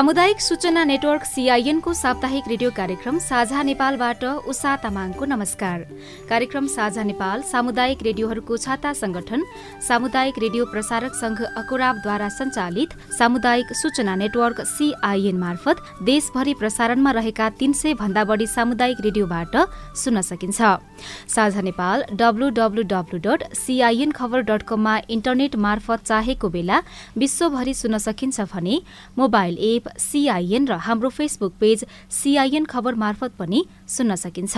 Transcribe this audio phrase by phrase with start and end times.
[0.00, 5.78] सामुदायिक सूचना नेटवर्क सिआइएनको साप्ताहिक रेडियो कार्यक्रम साझा नेपालबाट उषा तामाङको नमस्कार।
[6.28, 9.44] कार्यक्रम साझा नेपाल सामुदायिक रेडियोहरूको छाता संगठन
[9.88, 17.72] सामुदायिक रेडियो प्रसारक संघ अकुराबद्वारा सञ्चालित सामुदायिक सूचना नेटवर्क सिआइएन मार्फत देशभरि प्रसारणमा रहेका तीन
[17.82, 19.56] सय भन्दा बढी सामुदायिक रेडियोबाट
[20.04, 20.60] सुन्न सकिन्छ।
[21.28, 24.72] साझा नेपाल डट सिआइएन खबर डट
[25.10, 26.82] इन्टरनेट मार्फत चाहेको बेला
[27.18, 28.80] विश्वभरि सुन्न सकिन्छ भने
[29.18, 34.56] मोबाइल एप सिआइएन र हाम्रो फेसबुक पेज सिआइएन खबर मार्फत पनि सुन्न सकिन्छ।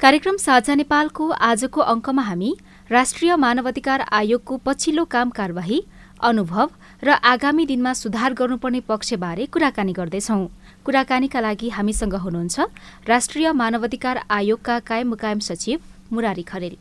[0.00, 2.50] कार्यक्रम साझा नेपालको आजको अङ्कमा हामी
[2.90, 5.82] राष्ट्रिय मानवाधिकार आयोगको पछिल्लो काम कारवाही
[6.20, 6.70] अनुभव
[7.02, 10.38] र आगामी दिनमा सुधार गर्नुपर्ने पक्षबारे कुराकानी गर्दैछौ।
[10.84, 12.60] कुराकानीका लागि हामीसँग हुनुहुन्छ
[13.08, 15.80] राष्ट्रिय मानवाधिकार आयोगका कायम मुकायम सचिव
[16.12, 16.76] मुरारी खरेल।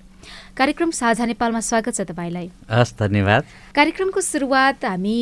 [0.58, 3.44] कार्यक्रम साझा नेपालमा स्वागत छ तपाईँलाई। हस् धन्यवाद।
[3.76, 5.18] कार्यक्रमको सुरुवात हामी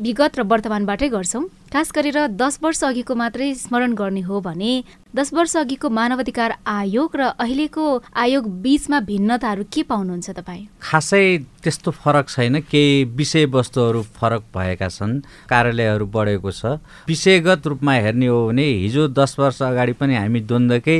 [0.00, 4.72] विगत र वर्तमानबाटै गर्छौँ। खास गरेर दस वर्ष अघिको मात्रै स्मरण गर्ने हो भने
[5.16, 10.66] दस वर्ष अघिको मानवाधिकार आयोग र अहिलेको आयोग बीचमा भिन्नताहरू के पाउनुहुन्छ तपाईँ?
[10.78, 11.22] खासै
[11.62, 16.78] त्यस्तो फरक छैन। केही विषयवस्तुहरू फरक भएका छन्। कार्यालयहरू बढेको छ।
[17.10, 20.98] विषयगत रूपमा हेर्ने हो भने हिजो दस वर्ष अगाडि पनि हामी द्वन्द्वकै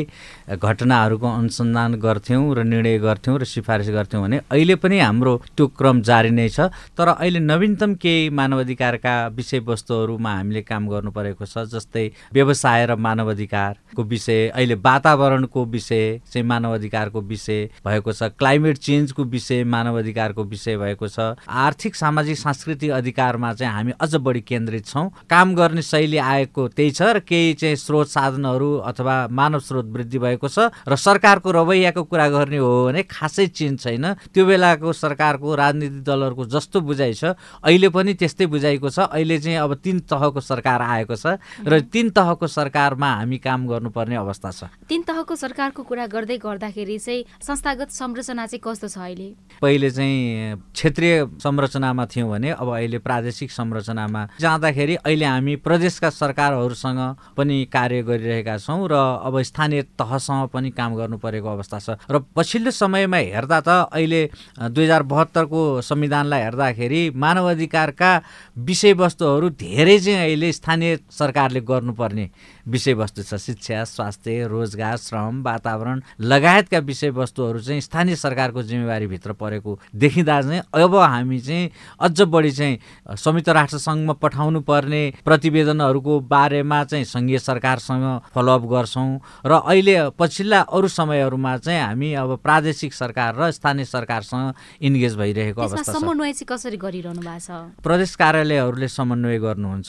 [0.59, 6.03] घटनाहरूको अनुसन्धान गर्थ्यौँ र निर्णय गर्थ्यौँ र सिफारिस गर्थ्यौँ भने अहिले पनि हाम्रो त्यो क्रम
[6.03, 12.05] जारी नै छ। तर अहिले नवीनतम केही मानवाधिकारका विषयवस्तुहरूमा हामीले काम गर्नु परेको छ जस्तै
[12.35, 19.65] व्यवसाय र मानवाधिकारको विषय अहिले वातावरणको विषय चाहिँ मानवाधिकारको विषय भएको छ। क्लाइमेट चेन्जको विषय
[19.65, 25.55] मानवाधिकारको विषय भएको छ। आर्थिक सामाजिक सांस्कृतिक अधिकारमा चाहिँ हामी अझ बढी केन्द्रित छौँ। काम
[25.55, 30.49] गर्ने शैली आएको त्यही छ र केही चाहिँ स्रोत साधनहरू अथवा मानव स्रोत वृद्धि भएको
[30.49, 36.03] छ र सरकारको रवैयाको कुरा गर्ने हो भने खासै चेन्ज छैन। त्यो बेलाको सरकारको राजनीतिक
[36.05, 37.25] दलहरूको जस्तो बुझाइ छ।
[37.65, 42.11] अहिले पनि त्यस्तै बुझाइको छ। अहिले चाहिँ अब तिन तहको सरकार आएको छ र तिन
[42.11, 47.91] तहको सरकारमा हामी काम गर्नुपर्ने अवस्था छ। तिन तहको सरकारको कुरा गर्दै गर्दाखेरि चाहिँ संस्थागत
[47.91, 49.35] संरचना चाहिँ कस्तो छ अहिले?
[49.61, 57.01] पहिले चाहिँ क्षेत्रीय संरचनामा थियौँ भने अब अहिले प्रादेशिक संरचनामा जाँदाखेरि अहिले हामी प्रदेशका सरकारहरूसँग
[57.37, 58.95] पनि कार्य गरिरहेका छौँ र
[59.27, 64.23] अब स्थानीय तहसँग पनि काम गर्नु परेको अवस्था छ। र पछिल्लो समयमा हेर्दा त अहिले
[64.71, 68.11] दुई हजार बहत्तरको संविधानलाई हेर्दाखेरि मानवाधिकारका
[68.57, 72.31] विषयवस्तुहरू धेरै चाहिँ अहिले स्थानीय सरकारले गर्नुपर्ने
[72.71, 80.41] विषयवस्तु छ। शिक्षा स्वास्थ्य रोजगार श्रम वातावरण लगायतका विषयवस्तुहरू चाहिँ स्थानीय सरकारको जिम्मेवारीभित्र परेको देखिँदा
[80.43, 81.71] चाहिँ अब हामी चाहिँ
[82.01, 82.79] अझ बढी चाहिँ
[83.17, 88.05] संयुक्त राष्ट्रसङ्घमा पठाउनु पर्ने प्रतिवेदनहरूको बारेमा चाहिँ सङ्घीय सरकारसँग
[88.35, 89.09] फलोअप गर्छौँ
[89.47, 95.61] र अहिले पछिल्ला अरू समयहरूमा चाहिँ हामी अब प्रादेशिक सरकार र स्थानीय सरकारसँग इन्गेज भइरहेको
[95.63, 97.51] अवस्था समन्वय चाहिँ कसरी गरिरहनु भएको छ?
[97.83, 99.89] प्रदेश कार्यालयहरूले समन्वय गर्नुहुन्छ।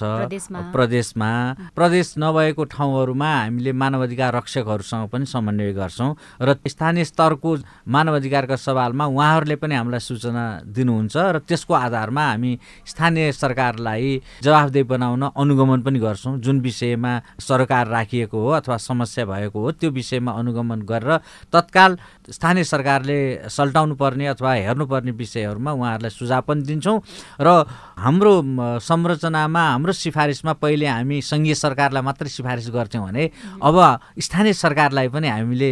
[0.71, 1.31] प्रदेशमा।
[1.75, 6.11] प्रदेश नभएको ठाउँहरूमा हामीले मानवाधिकार रक्षकहरूसँग पनि समन्वय गर्छौँ
[6.41, 7.51] र स्थानीय स्तरको
[7.89, 12.51] मानवाधिकारका सवालमा उहाँहरूले पनि हामीलाई सूचना दिनुहुन्छ र त्यसको आधारमा हामी
[12.85, 19.59] स्थानीय सरकारलाई जवाफदेही बनाउन अनुगमन पनि गर्छौँ। जुन विषयमा सरकार राखिएको हो अथवा समस्या भएको
[19.59, 21.17] हो त्यो विषयमा अनुगमन गरेर
[21.53, 21.97] तत्काल
[22.29, 23.19] स्थानीय सरकारले
[23.49, 26.97] सल्टाउनु पर्ने अथवा हेर्नुपर्ने विषयहरूमा उहाँहरूलाई सुझाव पनि दिन्छौँ
[27.41, 27.49] र
[27.97, 28.33] हाम्रो
[28.81, 33.23] संरचनामा हाम्रो सिफारिसमा पहिले हामी सङ्घीय सरकारलाई मात्रै सिफारिस गर्थ्यौँ भने
[34.19, 35.71] स्थानीय सरकारलाई पनि हामीले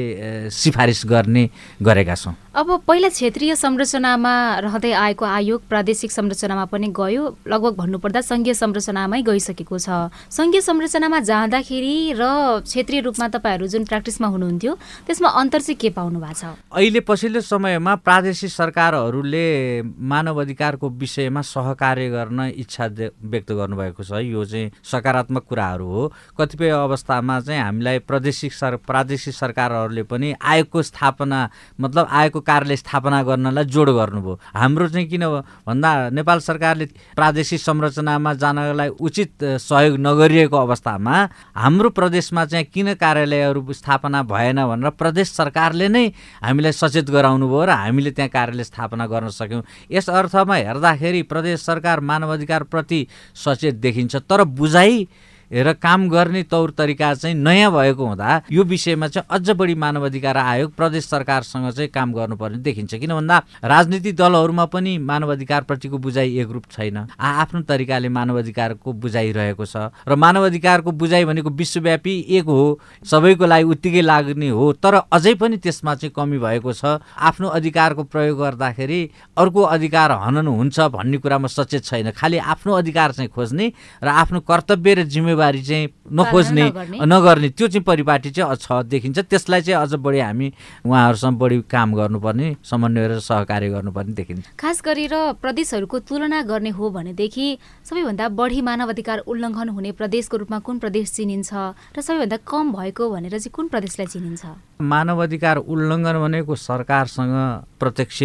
[0.52, 1.44] सिफारिस गर्ने
[1.84, 8.22] गरेका छौँ। अब पहिला क्षेत्रीय संरचनामा रहँदै आएको आयोग प्रादेशिक संरचनामा पनि गयो। लगभग भन्नुपर्दा
[8.22, 12.24] सङ्घीय संरचनामै गइसकेको छ। सङ्घीय संरचनामा जाँदाखेरि र
[12.68, 14.74] क्षेत्रीय रूपमा तपाईँहरू जुन प्र्याक्टिसमा हुनुहुन्थ्यो
[15.08, 16.60] त्यसमा अन्तर चाहिँ के पाउनु भएको छ?
[16.76, 19.48] अहिले पछिल्लो समयमा प्रादेशिक सरकारहरूले
[19.96, 22.86] मानव अधिकारको विषयमा सहकार्य गर्न इच्छा
[23.24, 29.34] व्यक्त गर्नुभएको छ। यो चाहिँ सकारात्मक कुराहरू हो। कतिपय अवस्थामा चाहिँ हामीलाई प्रादेशिक सर प्रादेशिक
[29.34, 31.40] सरकारहरूले पनि आयोगको स्थापना
[31.80, 35.24] मतलब आयोगको कार्यालय स्थापना गर्नलाई जोड गर्नुभयो। हाम्रो चाहिँ किन
[35.68, 36.86] भन्दा नेपाल सरकारले
[37.16, 41.16] प्रादेशिक संरचनामा जानलाई उचित सहयोग नगरिएको अवस्थामा
[41.56, 46.06] हाम्रो प्रदेशमा चाहिँ किन कार्यालयहरू स्थापना भएन भनेर प्रदेश सरकारले नै
[46.42, 51.62] हामीलाई सचेत गराउनु भयो र हामीले त्यहाँ कार्यालय स्थापना गर्न सक्यौँ। यस अर्थमा हेर्दाखेरि प्रदेश
[51.62, 53.00] सरकार मानवाधिकारप्रति
[53.36, 55.08] सचेत देखिन्छ तर बुझाइ
[55.52, 60.06] र काम गर्ने तौर तरिका चाहिँ नयाँ भएको हुँदा यो विषयमा चाहिँ अझ बढी मानव
[60.06, 65.98] अधिकार आयोग प्रदेश सरकारसँग चाहिँ काम गर्नुपर्ने देखिन्छ। किन भन्दा राजनीतिक दलहरूमा पनि मानव अधिकारप्रतिको
[65.98, 71.26] बुझाइ एकरूप छैन। आ आफ्नो तरिकाले मानव अधिकारको बुझाइ रहेको छ। र मानव अधिकारको बुझाइ
[71.26, 76.38] भनेको विश्वव्यापी एक हो। सबैको लागि उत्तिकै लाग्ने हो। तर अझै पनि त्यसमा चाहिँ कमी
[76.38, 79.02] भएको छ। आफ्नो अधिकारको प्रयोग गर्दाखेरि
[79.38, 83.72] अर्को अधिकार हनन हुन्छ भन्ने कुरामा सचेत छैन। खालि आफ्नो अधिकार चाहिँ खोज्ने
[84.04, 86.66] र आफ्नो कर्तव्य र जिम्मेवारी जिम्मेवारी चाहिँ नखोज्ने
[87.06, 90.48] नगर्ने। त्यो चाहिँ परिपाटी चाहिँ छ देखिन्छ। त्यसलाई चाहिँ अझ बढी हामी
[90.86, 96.90] उहाँहरूसँग बढी काम गर्नुपर्ने समन्वय र सहकार्य गर्नुपर्ने देखिन्छ। खास गरेर प्रदेशहरूको तुलना गर्ने हो
[96.90, 97.48] भनेदेखि
[97.88, 101.52] सबैभन्दा बढी मानव अधिकार उल्लङ्घन हुने प्रदेशको रूपमा कुन प्रदेश चिनिन्छ
[101.96, 104.69] र सबैभन्दा कम भएको भनेर चाहिँ कुन प्रदेशलाई चिनिन्छ?
[104.82, 107.32] मानव अधिकार उल्लङ्घन भनेको सरकारसँग
[107.80, 108.20] प्रत्यक्ष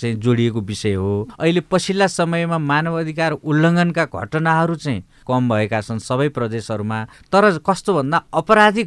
[0.00, 5.98] चाहिँ जोडिएको विषय हो। अहिले पछिल्ला समयमा मानव अधिकार उल्लङ्घनका घटनाहरू चाहिँ कम भएका छन्
[5.98, 6.98] सबै प्रदेशहरूमा।
[7.32, 8.82] तर कस्तो भन्दा अपराधी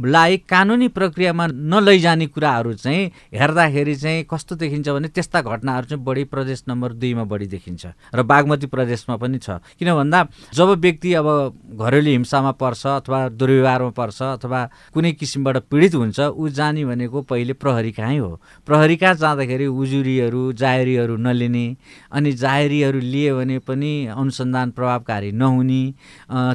[0.00, 6.24] घटनाहरूलाई कानुनी प्रक्रियामा नलैजाने कुराहरू चाहिँ हेर्दाखेरि चाहिँ कस्तो देखिन्छ भने त्यस्ता घटनाहरू चाहिँ बढी
[6.24, 11.28] प्रदेश नम्बर दुईमा बढी देखिन्छ र बागमती प्रदेशमा पनि छ। किन भन्दा जब व्यक्ति अब
[11.76, 14.60] घरेलु हिंसामा पर्छ अथवा दुर्व्यवहारमा पर्छ अथवा
[14.94, 18.40] कुनै किसिमबाट पीडित हुन्छ ऊ जाने भनेको पहिले प्रहरी कहीँ हो?
[18.66, 21.66] प्रहरी कहाँ जाँदाखेरि उजुरीहरू जाहेरीहरू नलिने
[22.12, 25.82] अनि जाहेरीहरू लिए भने पनि अनुसन्धान प्रभावकारी नहुने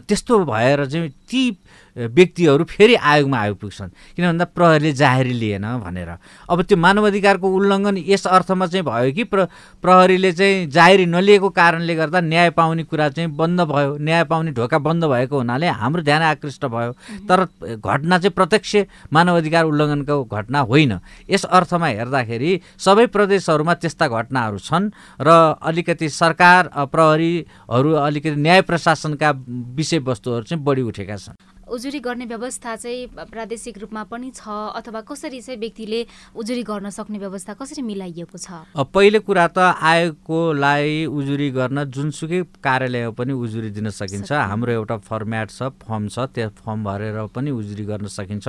[0.08, 1.58] त्यस्तो भएर चाहिँ ती
[1.96, 6.10] व्यक्तिहरू फेरि आयोगमा आइपुग्छन्। किन भन्दा प्रहरीले जाहेरी लिएन भनेर।
[6.52, 9.46] अब त्यो मानव अधिकारको उल्लङ्घन यस अर्थमा चाहिँ भयो कि प्र
[9.80, 14.78] प्रहरीले चाहिँ जाहेरी नलिएको कारणले गर्दा न्याय पाउने कुरा चाहिँ बन्द भयो न्याय पाउने ढोका
[14.78, 16.92] बन्द भएको हुनाले हाम्रो ध्यान आकृष्ट भयो।
[17.24, 17.46] तर
[17.80, 18.76] घटना चाहिँ प्रत्यक्ष
[19.14, 21.00] मानव अधिकार उल्लङ्घनको घटना होइन।
[21.32, 24.92] यस अर्थमा हेर्दाखेरि सबै प्रदेशहरूमा त्यस्ता घटनाहरू छन्
[25.22, 25.30] र
[25.64, 29.32] अलिकति सरकार प्रहरीहरू अलिकति न्याय प्रशासनका
[29.80, 35.42] विषयवस्तुहरू चाहिँ बढी उठेका छन् उजुरी गर्ने व्यवस्था चाहिँ प्रादेशिक रूपमा पनि छ अथवा कसरी
[35.42, 36.00] चाहिँ व्यक्तिले
[36.36, 38.70] उजुरी गर्न सक्ने व्यवस्था कसरी मिलाइएको छ?
[38.78, 45.50] पहिलो कुरा त आयोगकोलाई उजुरी गर्न जुनसुकै कार्यालय पनि उजुरी दिन सकिन्छ। हाम्रो एउटा फर्म्याट
[45.50, 48.48] छ फर्म छ त्यो फर्म भरेर पनि उजुरी गर्न सकिन्छ।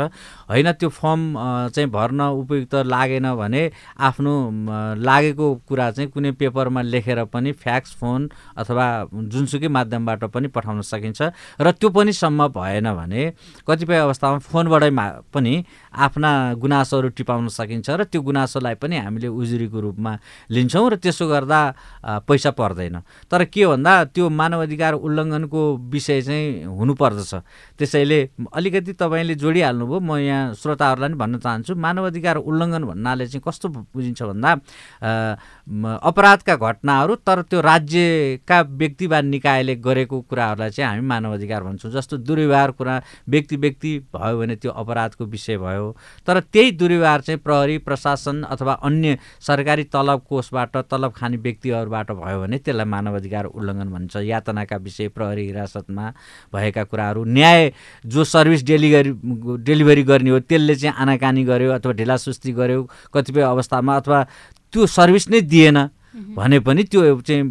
[0.53, 1.23] होइन त्यो फर्म
[1.73, 3.63] चाहिँ भर्न उपयुक्त लागेन भने
[3.97, 4.33] आफ्नो
[5.01, 11.21] लागेको कुरा चाहिँ कुनै पेपरमा लेखेर पनि फ्याक्स फोन अथवा जुनसुकै माध्यमबाट पनि पठाउन सकिन्छ।
[11.61, 13.23] र त्यो पनि सम्भव भएन भने भने
[13.63, 14.91] कतिपय अवस्थामा फोनबाटै
[15.31, 15.55] पनि
[15.95, 20.13] आफ्ना गुनासोहरू टिपाउन सकिन्छ र त्यो गुनासोलाई पनि हामीले उजुरीको रूपमा
[20.51, 21.61] लिन्छौँ र त्यसो गर्दा
[22.27, 23.01] पैसा पर्दैन।
[23.31, 27.33] तर के भन्दा त्यो मानव अधिकार उल्लङ्घनको विषय चाहिँ हुनुपर्दछ।
[27.79, 28.21] त्यसैले
[28.53, 33.69] अलिकति तपाईँले जोडिहाल्नुभयो म यहाँ श्रोताहरूलाई पनि भन्न चाहन्छु मानव अधिकार उल्लङ्घन भन्नाले चाहिँ कस्तो
[33.95, 34.51] बुझिन्छ भन्दा
[36.03, 41.93] अपराधका घटनाहरू तर त्यो राज्यका व्यक्ति वा निकायले गरेको कुराहरूलाई चाहिँ हामी मानव अधिकार भन्छौँ
[41.93, 42.96] जस्तो दुर्व्यवहार कुरा
[43.29, 45.97] व्यक्ति व्यक्ति भयो भने त्यो अपराधको विषय भयो।
[46.27, 52.41] तर त्यही दुर्व्यवहार चाहिँ प्रहरी प्रशासन अथवा अन्य सरकारी तलब कोषबाट तलब खाने व्यक्तिहरूबाट भयो
[52.41, 56.13] भने त्यसलाई मानव अधिकार उल्लङ्घन भन्छ। यातनाका विषय प्रहरी हिरासतमा
[56.55, 57.73] भएका कुराहरू। न्याय
[58.05, 59.13] जो सर्भिस डेलिभरी
[59.65, 62.83] डेलिभरी गर्ने हो त्यसले चाहिँ आनाकानी गर्यो अथवा ढिलासुस्ती गर्यो
[63.15, 64.23] कतिपय अवस्थामा अथवा
[64.73, 65.79] त्यो सर्भिस नै दिएन।
[66.17, 67.43] भने पनि त्यो चाहिँ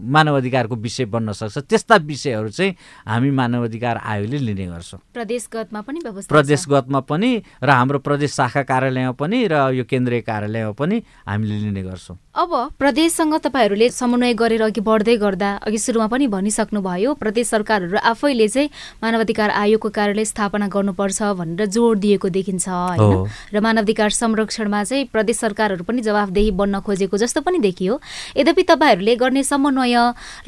[0.00, 2.74] मानव अधिकारको विषय बन्न सक्छ। त्यस्ता विषयहरू चाहिँ
[3.06, 5.98] हामी मानव अधिकार आयोगले लिने गर्छौँ। प्रदेशगतमा पनि
[6.28, 7.30] प्रदेशगतमा पनि
[7.62, 10.96] र हाम्रो प्रदेश शाखा कार्यालयमा पनि र यो केन्द्रीय कार्यालयमा पनि
[11.28, 17.14] हामीले लिने गर्छौँ। अब प्रदेशसँग तपाईँहरूले समन्वय गरेर अघि बढ्दै गर्दा अघि सुरुमा पनि भनिसक्नुभयो
[17.20, 18.70] प्रदेश सरकारहरू आफैले चाहिँ
[19.02, 23.26] मानवाधिकार आयोगको कार्यालय स्थापना गर्नुपर्छ भनेर जोड दिएको देखिन्छ होइन?
[23.52, 27.89] र मानवाधिकार संरक्षणमा चाहिँ प्रदेश सरकारहरू पनि जवाफदेही बन्न खोजेको जस्तो पनि देखियो।
[28.36, 29.96] यद्यपि तपाईँहरूले गर्ने समन्वय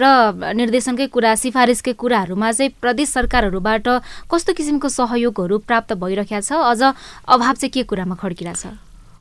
[0.01, 0.05] र
[0.55, 3.87] निर्देशनकै कुरा सिफारिसकै कुराहरूमा चाहिँ प्रदेश सरकारहरूबाट
[4.31, 6.53] कस्तो किसिमको सहयोगहरू प्राप्त भइरहेको छ?
[6.53, 6.83] अझ
[7.29, 8.67] अभाव चाहिँ के कुरामा खड्किरहेछ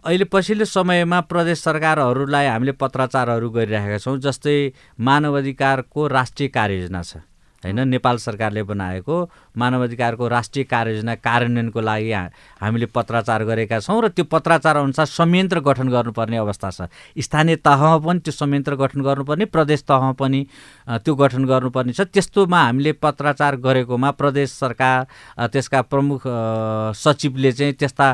[0.02, 7.22] अहिले पछिल्लो समयमा प्रदेश सरकारहरूलाई हामीले पत्राचारहरू गरिरहेका छौँ जस्तै मानव अधिकारको राष्ट्रिय कार्ययोजना छ।
[7.64, 9.16] होइन नेपाल सरकारले बनाएको
[9.58, 12.12] मानव अधिकारको राष्ट्रिय कार्ययोजना कार्यान्वयनको लागि
[12.62, 16.82] हामीले पत्राचार गरेका छौँ र त्यो पत्राचार अनुसार संयन्त्र गठन गर्नुपर्ने अवस्था छ।
[17.18, 20.46] स्थानीय तहमा पनि त्यो संयन्त्र गठन गर्नुपर्ने प्रदेश तहमा पनि
[21.06, 26.22] त्यो गठन गर्नुपर्ने छ। त्यस्तोमा हामीले पत्राचार गरेकोमा प्रदेश सरकार त्यसका प्रमुख
[26.98, 28.08] सचिवले चाहिँ त्यस्ता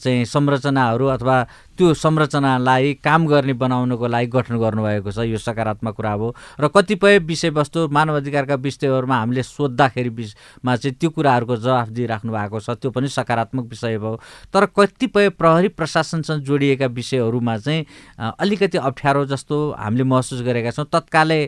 [0.00, 1.36] चाहिँ संरचनाहरू अथवा
[1.76, 7.18] त्यो संरचनालाई काम गर्ने बनाउनको लागि गठन गर्नुभएको छ। यो सकारात्मक कुरा हो। र कतिपय
[7.18, 8.20] विषयवस्तु मानव
[8.54, 10.10] अधिकारका विषयहरूमा हामीले सोद्धाखेरि
[10.64, 14.20] मा चाहिँ त्यो कुराहरूको जवाफ दिइराख्नु भएको छ त्यो पनि सकारात्मक विषय भयो।
[14.52, 17.86] तर कतिपय प्रहरी प्रशासनसँग जोडिएका विषयहरूमा चाहिँ
[18.38, 21.40] अलिकति अप्ठ्यारो जस्तो हामीले महसुस गरेका छौँ। तत्कालै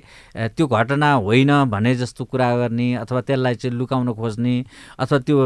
[0.56, 4.54] त्यो घटना होइन भने जस्तो कुरा गर्ने अथवा त्यसलाई चाहिँ लुकाउन खोज्ने
[4.98, 5.38] अथवा त्यो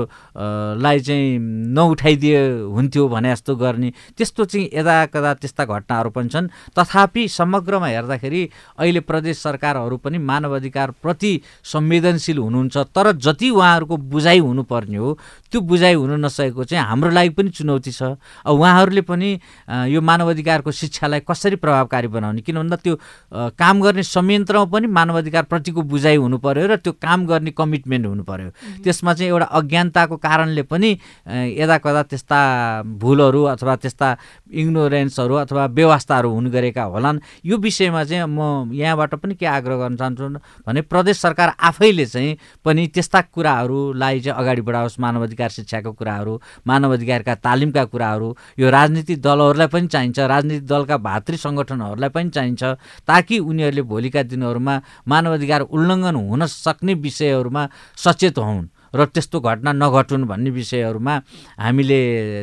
[0.81, 1.38] लाई चाहिँ
[1.75, 7.87] नउठाइदिए हुन्थ्यो भने जस्तो गर्ने त्यस्तो चाहिँ यदा कदा त्यस्ता घटनाहरू पनि छन्। तथापि समग्रमा
[7.87, 8.43] हेर्दाखेरि
[8.79, 11.33] अहिले प्रदेश सरकारहरू पनि मानव अधिकार प्रति
[11.64, 15.19] संवेदनशील हुनुहुन्छ तर जति उहाँहरूको बुझाइ हुनुपर्ने हो
[15.50, 18.02] त्यो बुझाइ हुन नसकेको चाहिँ हाम्रो लागि पनि चुनौती छ।
[18.47, 19.28] उहाँहरूले पनि
[19.90, 22.40] यो मानव अधिकारको शिक्षालाई कसरी प्रभावकारी बनाउने?
[22.40, 22.95] किन भन्दा त्यो
[23.59, 28.23] काम गर्ने संयन्त्रमा पनि मानव अधिकारप्रतिको बुझाइ हुनु पऱ्यो र त्यो काम गर्ने कमिटमेन्ट हुनु
[28.23, 28.50] पऱ्यो
[28.85, 30.90] त्यसमा चाहिँ एउटा अज्ञानताको कारणले पनि
[31.59, 32.38] यदा कदा त्यस्ता
[33.02, 34.09] भुलहरू अथवा त्यस्ता
[34.54, 39.97] इग्नोरेन्सहरू अथवा व्यवस्थाहरू हुने गरेका होलान्। यो विषयमा चाहिँ म यहाँबाट पनि के आग्रह गर्न
[39.97, 40.28] चाहन्छु
[40.66, 46.40] भने प्रदेश सरकार आफैले चाहिँ पनि त्यस्ता कुराहरूलाई चाहिँ अगाडि बढाओस् मानव अधिकार शिक्षाको कुराहरू
[46.66, 48.28] मानव अधिकारका तालिमका कुराहरू
[48.59, 52.62] यो राजनीतिक दलहरूलाई पनि चाहिन्छ राजनीतिक दलका भातृ सङ्गठनहरूलाई पनि चाहिन्छ
[53.09, 54.75] ताकि उनीहरूले भोलिका दिनहरूमा
[55.09, 57.62] मानव अधिकार उल्लङ्घन हुन सक्ने विषयहरूमा
[57.97, 61.14] सचेत हुन्। र त्यस्तो घटना नघटुन् भन्ने विषयहरूमा
[61.59, 62.00] हामीले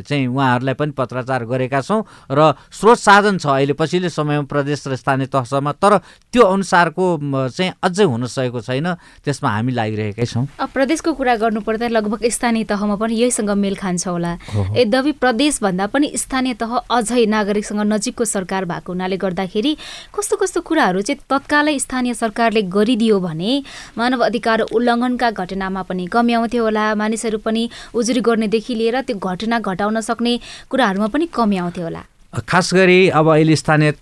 [0.08, 2.02] चाहिँ उहाँहरूलाई पनि पत्राचार गरेका छौँ
[2.32, 5.98] र स्रोत साधन छ अहिले पछिल्लो समयमा प्रदेश र स्थानीय तहसम्म तर
[6.32, 7.06] त्यो अनुसारको
[7.52, 8.88] चाहिँ अझै हुन सकेको छैन
[9.26, 14.32] त्यसमा हामी लागिरहेकै छौँ। प्रदेशको कुरा गर्नुपर्दा लगभग स्थानीय तहमा पनि यहीसँग मेल खान्छ होला।
[14.78, 19.72] यद्यपि प्रदेशभन्दा पनि स्थानीय तह अझै नागरिकसँग नजिकको सरकार भएको हुनाले गर्दाखेरि
[20.16, 23.52] कस्तो कस्तो कुराहरू चाहिँ तत्कालै स्थानीय सरकारले गरिदियो भने
[23.98, 29.60] मानव अधिकार उल्लङ्घनका घटनामा पनि कमी आउँथ्यो होला। मानिसहरू पनि उजुरी गर्नेदेखि लिएर त्यो घटना
[29.60, 30.34] घटाउन सक्ने
[30.70, 32.02] कुराहरूमा पनि कमी आउँथ्यो होला।
[32.46, 33.94] खास गरी अब अहिले स्थानीय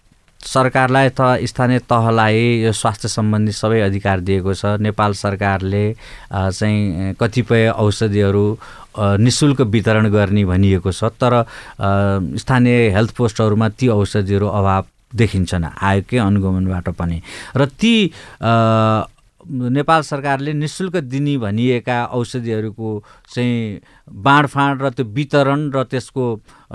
[0.46, 5.86] सरकारलाई त स्थानीय तहलाई यो स्वास्थ्य सम्बन्धी सबै अधिकार दिएको छ। नेपाल सरकारले
[6.30, 8.46] चाहिँ कतिपय औषधिहरू
[9.18, 11.34] नि शुल्क वितरण गर्ने भनिएको छ। तर
[12.38, 14.84] स्थानीय हेल्थ पोस्टहरूमा ती औषधिहरू अभाव
[15.15, 17.18] देखिन्छन् आयोगकै अनुगमनबाट पनि।
[17.58, 17.96] र ती
[19.45, 22.89] नेपाल सरकारले नि शुल्क दिने भनिएका औषधिहरूको
[23.33, 26.25] चाहिँ बाँडफाँड र त्यो वितरण र त्यसको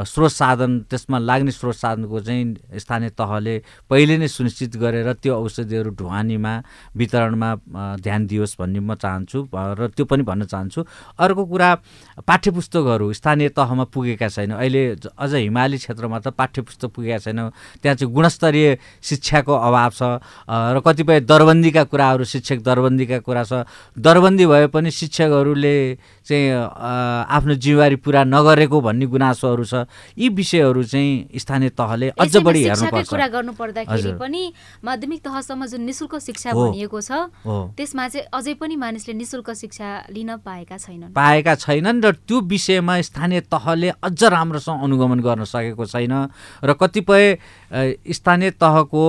[0.07, 3.55] स्रोत साधन त्यसमा लाग्ने स्रोत साधनको चाहिँ स्थानीय तहले
[3.91, 6.53] पहिले नै सुनिश्चित गरेर त्यो औषधिहरू ढुवानीमा
[6.97, 7.51] वितरणमा
[7.99, 10.81] ध्यान दियोस् भन्ने म चाहन्छु र त्यो पनि भन्न चाहन्छु।
[11.19, 11.71] अर्को कुरा
[12.23, 14.83] पाठ्यपुस्तकहरू स्थानीय तहमा पुगेका छैन। अहिले
[15.19, 17.51] अझ हिमाली क्षेत्रमा त पाठ्यपुस्तक पुगेका छैन।
[17.83, 20.03] त्यहाँ चाहिँ गुणस्तरीय शिक्षाको अभाव छ।
[20.47, 23.53] र कतिपय दरबन्दीका कुराहरू शिक्षक दरबन्दीका कुरा छ।
[23.97, 25.77] दरबन्दी भए पनि शिक्षकहरूले
[26.27, 26.47] चाहिँ
[27.27, 29.75] आफ्नो जिम्मेवारी पुरा नगरेको भन्ने गुनासोहरू छ।
[30.17, 34.43] यी विषयहरू चाहिँ स्थानीय तहले अझ बढी हेर्नुपर्छ। कुरा गर्नु पर्दाखेरि पनि
[34.85, 37.11] माध्यमिक तहसम्म जुन निशुल्क शिक्षा भनिएको छ
[37.77, 43.01] त्यसमा चाहिँ अझै पनि मानिसले निशुल्क शिक्षा लिन पाएका छैनन्। पाएका छैनन् र त्यो विषयमा
[43.01, 46.15] स्थानीय तहले अझ राम्रोसँग अनुगमन गर्न सकेको छैन।
[46.65, 47.25] र कतिपय
[48.11, 49.03] स्थानीय तहको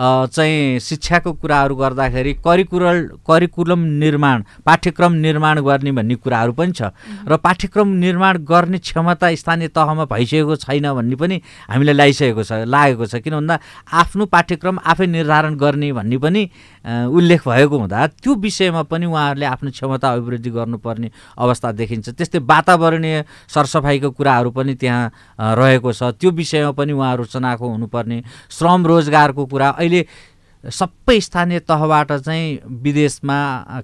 [0.00, 2.96] चाहिँ शिक्षाको कुराहरू गर्दाखेरि करिकुलर
[3.28, 6.88] करिकुलम निर्माण पाठ्यक्रम निर्माण गर्ने भन्ने कुराहरू पनि छ।
[7.28, 11.36] र पाठ्यक्रम निर्माण गर्ने क्षमता स्थानीय तहमा भइसकेको छैन भन्ने पनि
[11.68, 13.58] हामीलाई लागिसकेको छ लागेको छ। किन भन्दा
[13.92, 16.42] आफ्नो पाठ्यक्रम आफै निर्धारण गर्ने भन्ने पनि
[17.12, 23.24] उल्लेख भएको हुँदा त्यो विषयमा पनि उहाँहरूले आफ्नो क्षमता अभिवृद्धि गर्नुपर्ने अवस्था देखिन्छ। त्यस्तै वातावरणीय
[23.52, 25.04] सरसफाइको कुराहरू पनि त्यहाँ
[25.60, 30.06] रहेको छ। त्यो विषयमा पनि उहाँहरू चनाखो हुनुपर्ने। श्रम रोजगारको कुरा अहिले
[30.64, 33.38] सबै स्थानीय तहबाट चाहिँ विदेशमा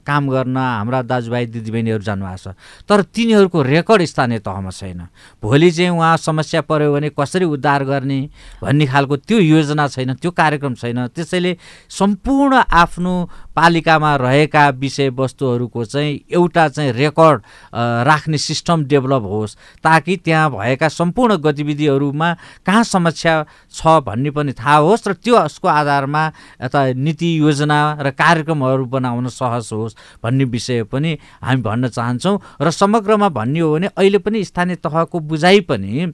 [0.04, 2.54] काम गर्न हाम्रा दाजुभाइ दिदीबहिनीहरू जानुभएको छ।
[2.84, 5.08] तर तिनीहरूको रेकर्ड स्थानीय तहमा छैन।
[5.40, 8.20] भोलि चाहिँ उहाँ समस्या पऱ्यो भने कसरी उद्धार गर्ने
[8.60, 11.56] भन्ने खालको त्यो योजना छैन त्यो कार्यक्रम छैन। त्यसैले
[11.88, 13.14] सम्पूर्ण आफ्नो
[13.56, 17.40] पालिकामा रहेका विषयवस्तुहरूको चाहिँ एउटा चाहिँ रेकर्ड
[18.04, 22.28] राख्ने सिस्टम डेभलप होस् ताकि त्यहाँ भएका सम्पूर्ण गतिविधिहरूमा
[22.66, 23.34] कहाँ समस्या
[23.72, 26.22] छ भन्ने पनि थाहा होस् र त्यो उसको आधारमा
[26.66, 32.70] यता नीति योजना र कार्यक्रमहरू बनाउन सहज होस् भन्ने विषय पनि हामी भन्न चाहन्छौँ र
[32.70, 36.12] समग्रमा भन्ने हो भने अहिले पनि स्थानीय तहको बुझाइ पनि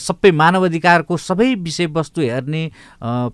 [0.00, 2.62] सबै मानव अधिकारको सबै विषयवस्तु हेर्ने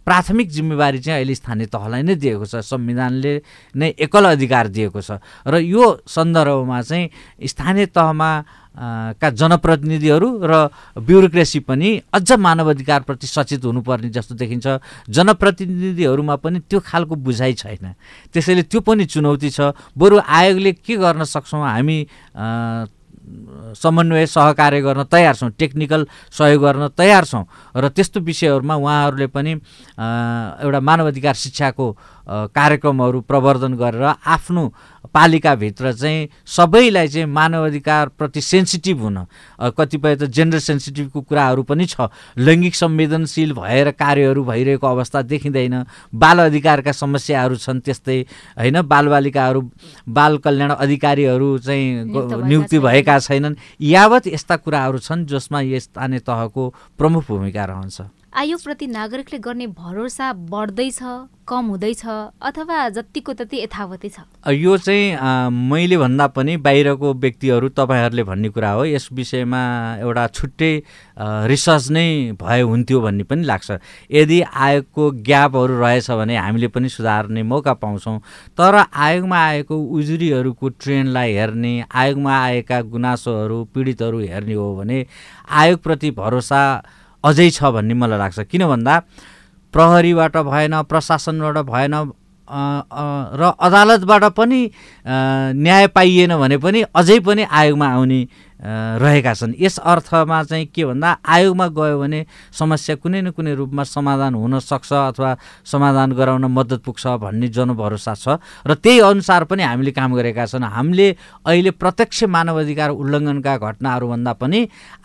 [0.03, 3.35] प्राथमिक जिम्मेवारी चाहिँ अहिले स्थानीय तहलाई नै दिएको छ संविधानले
[3.75, 7.11] नै एकल अधिकार दिएको छ। र यो सन्दर्भमा चाहिँ
[7.47, 8.31] स्थानीय तहमा
[8.75, 10.53] का जनप्रतिनिधिहरू र
[10.97, 14.67] ब्युरोक्रेसी पनि अझ मानव अधिकारप्रति सचेत हुनुपर्ने जस्तो देखिन्छ।
[15.09, 17.95] जनप्रतिनिधिहरूमा पनि त्यो खालको बुझाइ छैन।
[18.33, 21.61] त्यसैले त्यो पनि चुनौती छ। बरु आयोगले के गर्न सक्छौँ?
[21.69, 21.99] हामी
[23.75, 27.45] समन्वय सहकार्य गर्न तयार छौँ टेक्निकल सहयोग गर्न तयार छौँ।
[27.77, 31.87] र त्यस्तो विषयहरूमा उहाँहरूले पनि एउटा मानव अधिकार शिक्षाको
[32.55, 34.63] कार्यक्रमहरू प्रवर्धन गरेर आफ्नो
[35.15, 39.19] पालिकाभित्र चाहिँ सबैलाई चाहिँ मानव अधिकारप्रति सेन्सिटिभ हुन
[39.75, 42.07] कतिपय त जेन्डर सेन्सिटिभको कुराहरू पनि छ।
[42.39, 45.75] लैङ्गिक संवेदनशील भएर कार्यहरू भइरहेको अवस्था देखिँदैन।
[46.15, 48.19] बाल अधिकारका समस्याहरू छन् त्यस्तै
[48.59, 48.83] होइन?
[48.83, 49.61] बालबालिकाहरू
[50.09, 52.07] बाल कल्याण अधिकारीहरू चाहिँ
[52.47, 56.63] नियुक्ति भएका छैनन्। यावत यस्ता कुराहरू छन् जसमा स्थानीय तहको
[56.99, 58.01] प्रमुख भूमिका रहन्छ।
[58.33, 60.99] आयोगप्रति नागरिकले गर्ने भरोसा बढ्दैछ
[61.49, 62.05] कम हुँदैछ
[62.41, 64.25] अथवा जतिको तति यथावतै छ?
[64.49, 69.61] यो चाहिँ मैले भन्दा पनि बाहिरको व्यक्तिहरू तपाईँहरूले भन्ने कुरा हो। यस विषयमा
[70.01, 70.73] एउटा छुट्टै
[71.53, 73.71] रिसर्च नै भए हुन्थ्यो भन्ने पनि लाग्छ।
[74.11, 78.19] यदि आयोगको ग्यापहरू रहेछ भने हामीले पनि सुधार्ने मौका पाउँछौँ।
[78.57, 85.05] तर आयोगमा आएको उजुरीहरूको ट्रेन्डलाई हेर्ने आयोगमा आएका गुनासोहरू पीडितहरू हेर्ने हो भने
[85.53, 86.63] आयोगप्रति भरोसा
[87.25, 88.95] अझै छ भन्ने मलाई लाग्छ। किन भन्दा
[89.75, 91.95] प्रहरीबाट भएन प्रशासनबाट भएन
[92.49, 94.61] र अदालतबाट पनि
[95.65, 98.21] न्याय पाइएन भने पनि अझै पनि आयोगमा आउने
[98.63, 102.21] रहेका छन्। यस अर्थमा चाहिँ के भन्दा आयोगमा गयो भने
[102.55, 105.31] समस्या कुनै न कुनै रूपमा समाधान हुन सक्छ अथवा
[105.67, 110.63] समाधान गराउन मद्दत पुग्छ भन्ने जनभरोसा छ। र त्यही अनुसार पनि हामीले काम गरेका छन्।
[110.63, 111.07] हामीले
[111.43, 114.61] अहिले प्रत्यक्ष मानव अधिकार उल्लङ्घनका घटनाहरूभन्दा पनि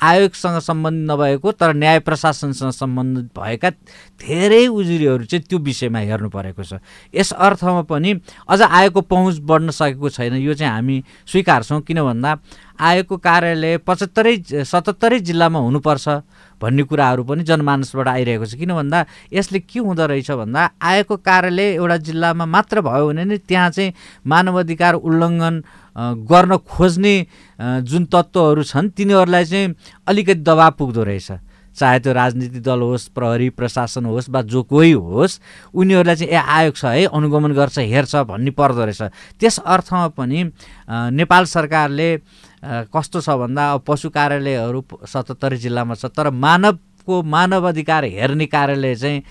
[0.06, 3.70] आयोगसँग सम्बन्धित नभएको तर न्याय प्रशासनसँग सम्बन्धित भएका
[4.22, 6.78] धेरै उजुरीहरू चाहिँ त्यो विषयमा हेर्नु परेको छ।
[7.10, 12.32] यस अर्थमा पनि अझ आयोगको पहुँच बढ्न सकेको छैन। यो चाहिँ हामी स्वीकार्छौँ। किन भन्दा
[12.80, 16.08] आयोगको कार्यालय पचहत्तरै सतहत्तरै जिल्लामा हुनुपर्छ
[16.62, 19.00] भन्ने कुराहरू पनि जनमानसबाट आइरहेको छ। किन भन्दा
[19.34, 23.94] यसले के हुँदो रहेछ भन्दा आयोगको कार्यालय एउटा जिल्लामा मात्र भयो भने नि त्यहाँ चाहिँ
[24.26, 25.56] मानवाधिकार उल्लङ्घन
[26.30, 27.16] गर्न खोज्ने
[27.60, 29.74] जुन तत्त्वहरू छन् तिनीहरूलाई चाहिँ
[30.08, 31.30] अलिकति दबाब पुग्दो रहेछ।
[31.78, 35.40] चाहे त्यो राजनीतिक दल होस् प्रहरी प्रशासन होस् वा जो कोही होस्
[35.74, 39.02] उनीहरूलाई चाहिँ ए आयोग छ है अनुगमन गर्छ हेर्छ भन्ने पर्दो रहेछ।
[39.40, 40.44] त्यस अर्थमा पनि
[40.90, 42.10] नेपाल सरकारले
[42.90, 46.78] कस्तो छ भन्दा अब पशु कार्यालयहरू सतहत्तरी जिल्लामा छ तर मानव
[47.08, 49.24] को मानव अधिकार हेर्ने कार्यालय चाहिँ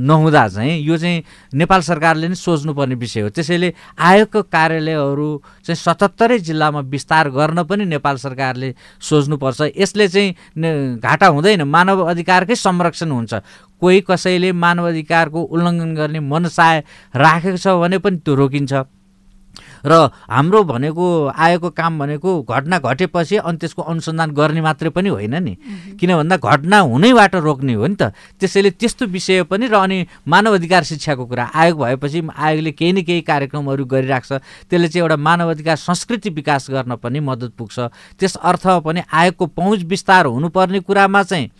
[0.00, 1.22] नहुँदा चाहिँ यो चाहिँ
[1.54, 5.28] नेपाल सरकारले नै सोच्नुपर्ने विषय हो। त्यसैले आयोगको कार्यालयहरू
[5.66, 12.54] चाहिँ सतहत्तरै जिल्लामा विस्तार गर्न पनि नेपाल सरकारले सोच्नुपर्छ। यसले चाहिँ घाटा हुँदैन मानव अधिकारकै
[12.54, 13.34] संरक्षण हुन्छ।
[13.80, 16.82] कोही कसैले मानव अधिकारको उल्लङ्घन गर्ने मनसाय
[17.16, 18.72] राखेको छ भने पनि त्यो रोकिन्छ।
[19.84, 25.34] र हाम्रो भनेको आएको काम भनेको घटना घटेपछि अनि त्यसको अनुसन्धान गर्ने मात्रै पनि होइन
[25.42, 25.54] नि।
[26.00, 30.54] किन भन्दा घटना हुनैबाट रोक्ने हो नि त। त्यसैले त्यस्तो विषय पनि र अनि मानव
[30.54, 34.32] अधिकार शिक्षाको कुरा आयोग भएपछि आयोगले केही न केही कार्यक्रमहरू गरिराख्छ
[34.68, 37.78] त्यसले चाहिँ एउटा मानव अधिकार संस्कृति विकास गर्न पनि मद्दत पुग्छ।
[38.20, 41.50] त्यस अर्थमा पनि आयोगको पहुँच विस्तार हुनुपर्ने कुरामा चाहिँ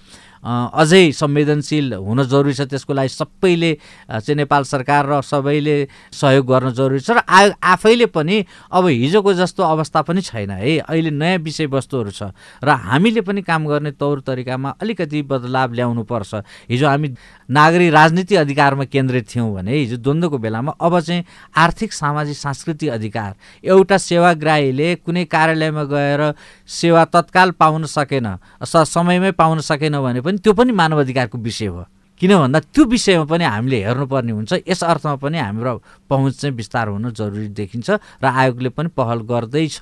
[0.42, 3.72] अझै संवेदनशील हुन जरुरी छ। त्यसको लागि सबैले
[4.08, 5.76] चाहिँ नेपाल सरकार र सबैले
[6.12, 8.36] सहयोग गर्न जरुरी छ र आयोग आफैले पनि
[8.72, 12.32] अब हिजोको जस्तो अवस्था पनि छैन है। अहिले नयाँ विषयवस्तुहरू छ
[12.64, 16.34] र हामीले पनि काम गर्ने तौर तरिकामा अलिकति बदलाव ल्याउनु पर्छ।
[16.70, 17.08] हिजो हामी
[17.48, 23.34] नागरिक राजनीति अधिकारमा केन्द्रित थियौँ भने हिजो द्वन्द्वको बेलामा अब चाहिँ आर्थिक सामाजिक सांस्कृतिक अधिकार
[23.64, 26.22] एउटा सेवाग्राहीले कुनै कार्यालयमा गएर
[26.68, 28.26] सेवा तत्काल पाउन सकेन
[28.64, 31.84] समयमै पाउन सकेन भने पनि त्यो पनि मानव अधिकारको विषय हो।
[32.20, 35.72] किन भन्दा त्यो विषयमा पनि हामीले हेर्नुपर्ने हुन्छ यस अर्थमा पनि हाम्रो
[36.04, 37.90] पहुँच चाहिँ विस्तार हुन जरुरी देखिन्छ
[38.20, 39.80] र आयोगले पनि पहल गर्दैछ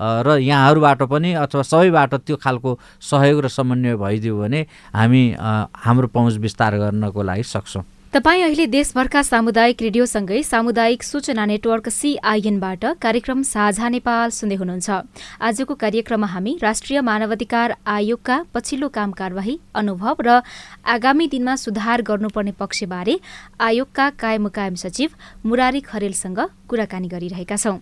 [0.00, 5.22] र यहाँहरूबाट पनि अथवा सबैबाट त्यो खालको सहयोग र समन्वय भइदियो भने हामी
[5.76, 12.84] हाम्रो पहुँच विस्तार गर्नको लागि सक्छौँ। तपाईँ अहिले देशभरका सामुदायिक रेडियोसँगै सामुदायिक सूचना नेटवर्क सिआइएनबाट
[13.02, 14.90] कार्यक्रम साझा नेपाल सुन्दै हुनुहुन्छ।
[15.42, 20.40] आजको कार्यक्रममा हामी राष्ट्रिय मानवाधिकार आयोगका पछिल्लो काम कारवाही अनुभव र
[20.86, 23.18] आगामी दिनमा सुधार गर्नुपर्ने पक्षबारे
[23.58, 25.10] आयोगका कायमुकायम सचिव
[25.42, 26.38] मुरारी खरेलसँग
[26.70, 27.76] कुराकानी गरिरहेका छौं।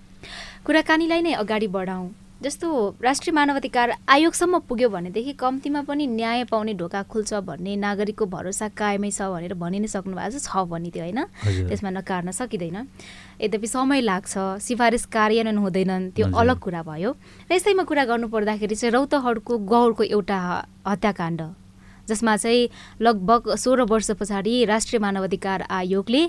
[0.64, 2.08] कुराकानीलाई नै अगाडि बढाउँ।
[2.42, 2.68] जस्तो
[3.02, 9.10] राष्ट्रिय मानवाधिकार आयोगसम्म पुग्यो भनेदेखि कम्तीमा पनि न्याय पाउने ढोका खुल्छ भन्ने नागरिकको भरोसा कायमै
[9.14, 11.20] छ भनेर भनि नै सक्नु भएको छ भने त्यो होइन।
[11.70, 12.78] त्यसमा नकार्न सकिँदैन।
[13.38, 17.10] यद्यपि समय लाग्छ सिफारिस कार्यान्वयन हुँदैनन् त्यो अलग कुरा भयो।
[17.46, 20.38] र यसैमा कुरा गर्नु पर्दाखेरि चाहिँ रौतहडको गौरको एउटा
[20.82, 21.40] हत्याकाण्ड
[22.10, 26.22] जसमा चाहिँ लगभग सोह्र वर्ष पछाडि राष्ट्रिय मानवाधिकार आयोगले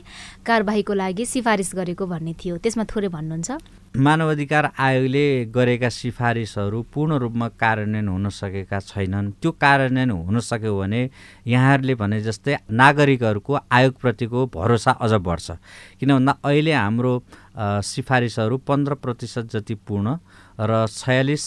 [0.46, 7.48] कारबाहीको लागि सिफारिस गरेको भन्ने थियो। त्यसमा थोरै भन्नुहुन्छ। मानवाधिकार आयोगले गरेका सिफारिसहरू पूर्ण रूपमा
[7.62, 11.02] कार्यान्वयन हुन सकेका छैनन्। त्यो कार्यान्वयन हुन सक्यो भने
[11.46, 15.48] यहाँहरूले भने जस्तै नागरिकहरूको आयोगप्रतिको भरोसा अझ बढ्छ।
[16.02, 17.14] किन भन्दा अहिले हाम्रो
[17.86, 20.18] सिफारिसहरू पन्ध्र प्रतिशत जति पूर्ण
[20.60, 21.44] र छयालिस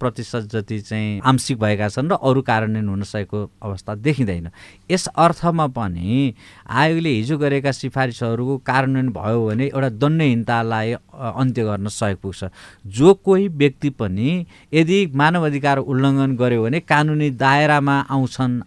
[0.00, 4.48] प्रतिशत जति चाहिँ आंशिक भएका छन् र अरू कार्यान्वयन हुन सकेको अवस्था देखिँदैन।
[4.90, 6.34] यस अर्थमा पनि
[6.68, 12.44] आयोगले हिजो गरेका सिफारिसहरूको कार्यान्वयन भयो भने एउटा दण्डहीनतालाई अन्त्य गर्न सहयोग पुग्छ।
[12.86, 18.60] जो कोही व्यक्ति पनि यदि मानव अधिकार उल्लङ्घन गर्यो भने कानुनी दायरामा आउँछन्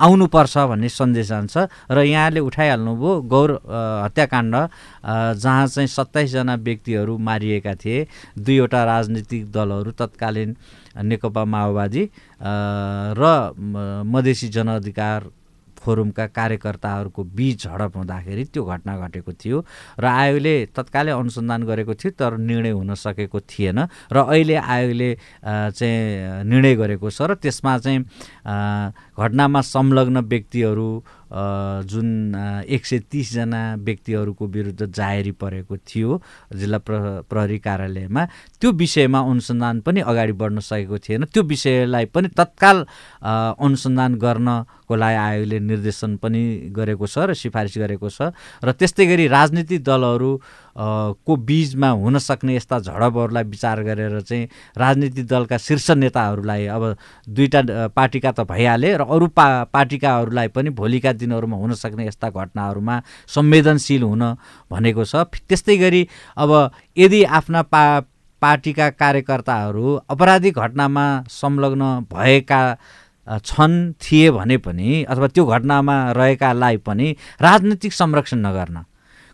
[0.00, 1.56] आउनुपर्छ भन्ने सन्देश जान्छ
[1.90, 3.50] र यहाँले उठाइहाल्नुभयो गौर
[4.04, 4.54] हत्याकाण्ड
[5.36, 8.06] जहाँ चाहिँ सत्ताइसजना व्यक्तिहरू मारिएका थिए
[8.38, 10.56] दुईवटा राजनीतिक दलहरू तत्कालीन
[11.04, 12.04] नेकपा माओवादी
[13.16, 13.22] र
[14.06, 15.30] मधेसी जनअधिकार
[15.80, 19.58] फोरमका कार्यकर्ताहरूको बिच झडप हुँदाखेरि त्यो घटना घटेको थियो
[19.98, 23.78] र आयोगले तत्कालै अनुसन्धान गरेको थियो तर निर्णय हुन सकेको थिएन
[24.12, 25.10] र अहिले आयोगले
[25.72, 28.04] चाहिँ निर्णय गरेको छ र त्यसमा चाहिँ
[28.50, 30.90] घटनामा संलग्न व्यक्तिहरू
[31.90, 32.08] जुन
[32.66, 36.20] एक सय तिसजना व्यक्तिहरूको विरुद्ध जाहेरी परेको थियो
[36.58, 38.24] जिल्ला प्र प्रहरी कार्यालयमा
[38.60, 42.78] त्यो विषयमा अनुसन्धान पनि अगाडि बढ्न सकेको थिएन। त्यो विषयलाई पनि तत्काल
[43.22, 46.42] अनुसन्धान गर्नको लागि आयोगले निर्देशन पनि
[46.74, 48.34] गरेको छ र सिफारिस गरेको छ
[48.64, 50.30] र त्यस्तै गरी राजनीतिक दलहरू
[50.80, 56.84] को बिचमा हुन सक्ने यस्ता झडपहरूलाई विचार गरेर चाहिँ राजनीतिक दलका शीर्ष नेताहरूलाई अब
[57.28, 63.00] दुईवटा पार्टीका त भइहाले र अरू पा पार्टीकाहरूलाई पनि भोलिका दिनहरूमा हुन सक्ने यस्ता घटनाहरूमा
[63.28, 64.22] संवेदनशील हुन
[64.70, 66.50] भनेको छ। त्यस्तै गरी अब
[66.96, 67.84] यदि आफ्ना पा
[68.42, 72.62] पार्टीका कार्यकर्ताहरू अपराधिक घटनामा संलग्न भएका
[73.44, 78.84] छन् थिए भने पनि अथवा त्यो घटनामा रहेकालाई पनि राजनीतिक संरक्षण नगर्न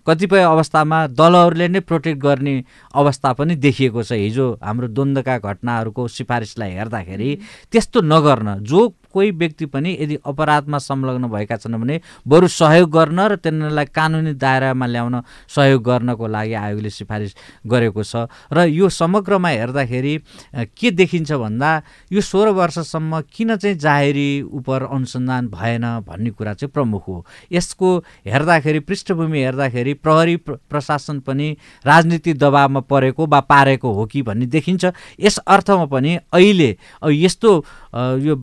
[0.06, 2.54] कतिपय अवस्थामा दलहरूले नै प्रोटेक्ट गर्ने
[2.94, 7.30] अवस्था पनि देखिएको छ। हिजो हाम्रो द्वन्द्वका घटनाहरूको सिफारिसलाई हेर्दाखेरि
[7.72, 8.80] त्यस्तो नगर्न जो
[9.16, 14.32] कोही व्यक्ति पनि यदि अपराधमा संलग्न भएका छन् भने बरु सहयोग गर्न र तिनीहरूलाई कानुनी
[14.36, 15.16] दायरामा ल्याउन
[15.48, 17.32] सहयोग गर्नको लागि आयोगले सिफारिस
[17.64, 20.14] गरेको छ। र यो समग्रमा हेर्दाखेरि
[20.76, 21.70] के देखिन्छ भन्दा
[22.12, 27.88] यो सोह्र वर्षसम्म किन चाहिँ जाहेरी उप अनुसन्धान भएन भन्ने कुरा चाहिँ प्रमुख हो। यसको
[28.26, 31.48] हेर्दाखेरि पृष्ठभूमि हेर्दाखेरि प्रहरी प्रशासन पनि
[31.86, 34.84] राजनीतिक दबावमा परेको वा पारेको हो कि भन्ने देखिन्छ।
[35.20, 36.70] यस अर्थमा पनि अहिले
[37.24, 37.50] यस्तो
[38.26, 38.34] यो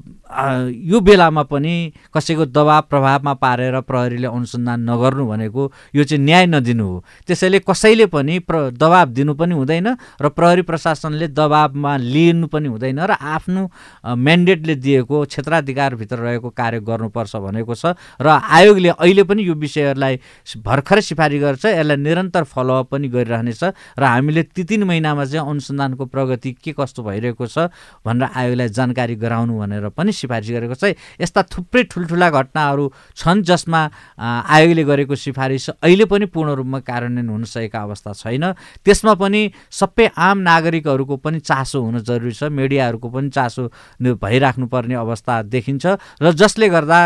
[0.69, 1.73] यो बेलामा पनि
[2.13, 8.05] कसैको दबाब प्रभावमा पारेर प्रहरीले अनुसन्धान नगर्नु भनेको यो चाहिँ न्याय नदिनु हो। त्यसैले कसैले
[8.07, 9.87] पनि प्र दबाब दिनु पनि हुँदैन
[10.21, 13.61] र प्रहरी प्रशासनले दबाबमा लिनु पनि हुँदैन र आफ्नो
[14.05, 20.19] म्यान्डेटले दिएको क्षेत्राधिकारभित्र रहेको कार्य गर्नुपर्छ भनेको छ र आयोगले अहिले पनि यो विषयहरूलाई
[20.65, 23.63] भर्खरै सिफारिस गर्छ यसलाई निरन्तर फलोअप पनि गरिरहनेछ
[23.99, 27.69] र हामीले ती तिन महिनामा चाहिँ अनुसन्धानको प्रगति के कस्तो भइरहेको छ
[28.05, 33.81] भनेर आयोगलाई जानकारी गराउनु भनेर पनि सिफारिस गरेको छ। यस्ता थुप्रै ठुल्ठुला घटनाहरू छन् जसमा
[34.19, 38.43] आयोगले गरेको सिफारिस अहिले पनि पूर्ण रूपमा कार्यान्वयन हुन सकेका अवस्था छैन।
[38.83, 43.63] त्यसमा पनि सबै आम नागरिकहरूको पनि चासो हुन जरुरी छ। मिडियाहरूको पनि चासो
[44.01, 45.85] भइराख्नुपर्ने अवस्था देखिन्छ
[46.19, 46.99] र जसले गर्दा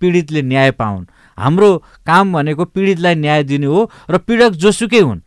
[0.00, 1.04] पीडितले न्याय पाउन्।
[1.38, 1.70] हाम्रो
[2.08, 5.20] काम भनेको पीडितलाई न्याय दिनु हो र पीडक जोसुकै हुन्।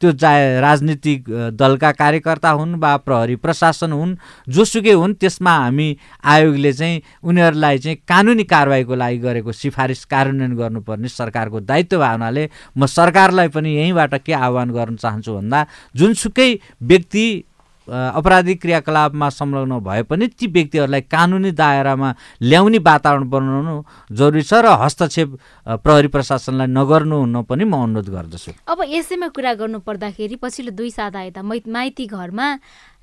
[0.00, 4.14] त्यो चाहे राजनीतिक दलका कार्यकर्ता हुन् वा प्रहरी प्रशासन हुन्
[4.48, 5.88] जोसुकै हुन् त्यसमा हामी
[6.24, 12.86] आयोगले चाहिँ उनीहरूलाई चाहिँ कानुनी कारवाहीको लागि गरेको सिफारिस कार्यान्वयन गर्नुपर्ने सरकारको दायित्व भावनाले म
[12.88, 16.50] सरकारलाई पनि यहीँबाट के आह्वान गर्न चाहन्छु भन्दा जुनसुकै
[16.82, 17.26] व्यक्ति
[17.88, 22.08] अपराधिक क्रियाकलापमा संलग्न भए पनि ती व्यक्तिहरूलाई कानुनी दायरामा
[22.42, 23.76] ल्याउने वातावरण बनाउनु
[24.12, 25.28] जरुरी छ र हस्तक्षेप
[25.84, 31.22] प्रहरी प्रशासनलाई नगर्नु पनि म अनुरोध गर्दछु। अब यसैमा कुरा गर्नु पर्दाखेरि पछिल्लो दुई साता
[31.32, 32.46] यता माइती घरमा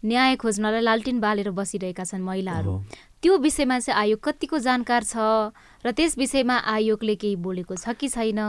[0.05, 2.73] न्याय खोज्नलाई लालटिन बालेर बसिरहेका छन् महिलाहरू।
[3.25, 5.17] त्यो विषयमा चाहिँ आयोग कतिको जानकार छ
[5.81, 8.39] र त्यस विषयमा आयोगले केही बोलेको छ कि छैन?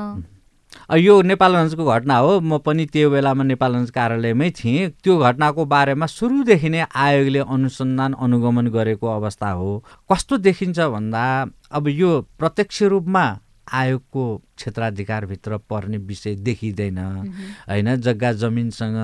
[0.96, 6.68] यो नेपालगञ्जको घटना हो। म पनि त्यो बेलामा नेपालगञ्ज कार्यालयमै थिएँ। त्यो घटनाको बारेमा सुरुदेखि
[6.68, 11.24] नै आयोगले अनुसन्धान अनुगमन गरेको अवस्था हो। कस्तो देखिन्छ भन्दा
[11.72, 13.24] अब यो प्रत्यक्ष रूपमा
[13.72, 14.24] आयोगको
[14.56, 18.96] क्षेत्राधिकारभित्र पर्ने विषय देखिँदैन। होइन जग्गा जमिनसँग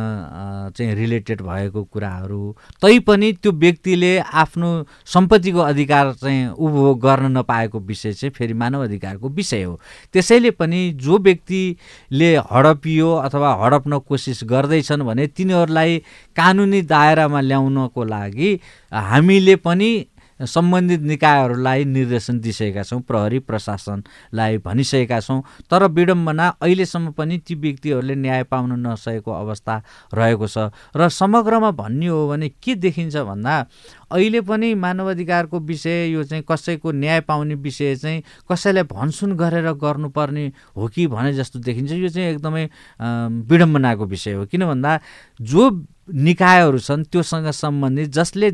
[0.77, 4.71] चाहिँ रिलेटेड भएको कुराहरू। तैपनि त्यो व्यक्तिले आफ्नो
[5.07, 9.79] सम्पत्तिको अधिकार चाहिँ उपभोग गर्न नपाएको विषय चाहिँ फेरि मानव अधिकारको विषय हो।
[10.13, 15.99] त्यसैले पनि जो व्यक्तिले हडपियो अथवा हडप्न कोसिस गर्दैछन् भने तिनीहरूलाई
[16.37, 18.59] कानुनी दायरामा ल्याउनको लागि
[18.93, 19.91] हामीले पनि
[20.45, 28.15] सम्बन्धित निकायहरूलाई निर्देशन दिइसकेका छौँ प्रहरी प्रशासनलाई भनिसकेका छौँ। तर विडम्बना अहिलेसम्म पनि ती व्यक्तिहरूले
[28.15, 29.83] न्याय पाउन नसकेको अवस्था
[30.15, 33.55] रहेको छ। र समग्रमा भन्ने हो भने के देखिन्छ भन्दा
[34.13, 40.47] अहिले पनि मानवाधिकारको विषय यो चाहिँ कसैको न्याय पाउने विषय चाहिँ कसैलाई भनसुन गरेर गर्नुपर्ने
[40.77, 42.69] हो कि भने जस्तो देखिन्छ। यो चाहिँ एकदमै
[43.49, 45.01] विडम्बनाको विषय हो। किन भन्दा
[45.41, 45.71] जो
[46.09, 48.49] निकायहरू छन् त्योसँग सम्बन्धित जसले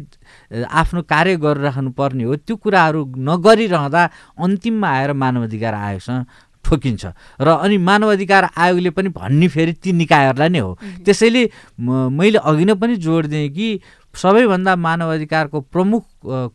[0.69, 4.03] आफ्नो कार्य गरिराख्नु पर्ने हो त्यो कुराहरू नगरिरहँदा
[4.45, 6.25] अन्तिममा आएर मानवाधिकार आयोगसँग
[6.65, 7.05] ठोकिन्छ।
[7.41, 11.43] र अनि मानवाधिकार आयोगले पनि भन्ने फेरि ती निकायहरूलाई नै हो। त्यसैले
[11.81, 13.81] मैले अघि नै पनि जोड दिएँ कि
[14.15, 16.05] सबैभन्दा मानवाधिकारको प्रमुख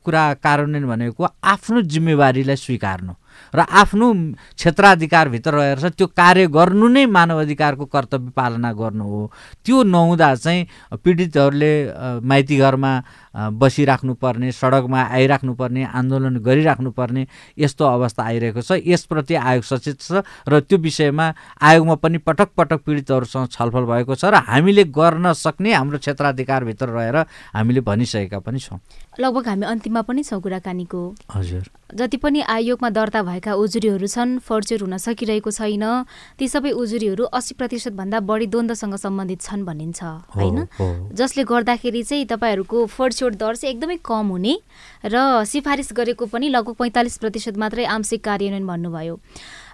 [0.06, 3.14] कुरा कार्यान्वयन भनेको आफ्नो जिम्मेवारीलाई स्वीकार्नु।
[3.56, 4.08] र आफ्नो
[4.58, 9.32] क्षेत्राधिकारभित्र रहेर त्यो कार्य गर्नु नै मानव अधिकारको कर्तव्य पालना गर्नु हो।
[9.66, 10.68] त्यो नहुँदा चाहिँ
[11.04, 11.74] पीडितहरूले
[12.22, 12.94] माइती घरमा
[13.34, 20.78] बसिराख्नुपर्ने सडकमा आइराख्नुपर्ने आन्दोलन गरिराख्नुपर्ने यस्तो अवस्था आइरहेको छ। यसप्रति आयोग सचेत छ र त्यो
[20.78, 21.26] विषयमा
[21.62, 27.18] आयोगमा पनि पटक पटक पीडितहरूसँग छलफल भएको छ र हामीले गर्न सक्ने हाम्रो क्षेत्राधिकारभित्र रहेर
[27.58, 28.80] हामीले भनिसकेका पनि छौँ।
[29.20, 31.02] लगभग हामी अन्तिममा पनि छौँ कुराकानीको।
[31.34, 35.86] हजुर। जति पनि आयोगमा दर्ता भएका उजुरीहरू छन् फर्चुर हुन सकिरहेको छैन।
[36.38, 40.02] ती सबै उजुरीहरू अस्सी प्रतिशतभन्दा बढी द्वन्द्वसँग सम्बन्धित छन् भनिन्छ
[40.34, 40.58] होइन?
[41.14, 42.86] जसले गर्दाखेरि चाहिँ तपाईँहरूको
[43.24, 44.54] फर्चोट दर चाहिँ एकदमै कम हुने
[45.06, 49.16] र सिफारिस गरेको पनि लगभग पैँतालिस प्रतिशत मात्रै आंशिक कार्यान्वयन भन्नुभयो।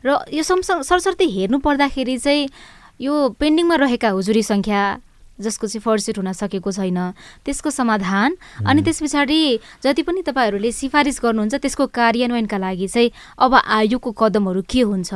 [0.05, 2.49] र यो सरसर्ती हेर्नु पर्दाखेरि चाहिँ
[3.01, 4.81] यो पेन्डिङमा रहेका हुजुरी सङ्ख्या
[5.39, 6.99] जसको चाहिँ फर्सिट हुन सकेको छैन
[7.47, 8.35] त्यसको समाधान
[8.67, 9.39] अनि त्यस पछाडि
[9.83, 15.11] जति पनि तपाईँहरूले सिफारिस गर्नुहुन्छ त्यसको कार्यान्वयनका लागि चाहिँ अब आयोगको कदमहरू के हुन्छ?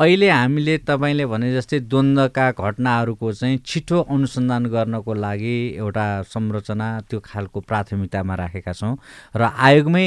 [0.00, 7.20] अहिले हामीले तपाईँले भने जस्तै द्वन्द्वका घटनाहरूको चाहिँ छिटो अनुसन्धान गर्नको लागि एउटा संरचना त्यो
[7.20, 8.96] खालको प्राथमिकतामा राखेका छौँ
[9.36, 10.06] र आयोगमै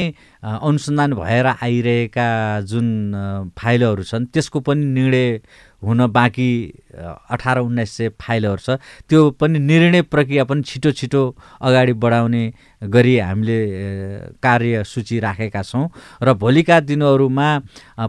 [0.62, 2.27] अनुसन्धान भएर आइरहेका
[2.65, 2.88] जुन
[3.53, 5.29] फाइलहरू छन् त्यसको पनि निर्णय
[5.84, 6.50] हुन बाँकी
[7.30, 11.24] अठार उन्नाइस सय फाइलहरू छ। त्यो पनि निर्णय प्रक्रिया पनि छिटो छिटो
[11.62, 12.43] अगाडि बढाउने
[12.82, 13.60] गरी हामीले
[14.43, 15.88] कार्य सूची राखेका छौँ
[16.24, 17.48] र भोलिका दिनहरूमा